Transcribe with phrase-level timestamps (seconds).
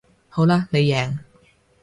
[0.29, 1.19] 好啦你贏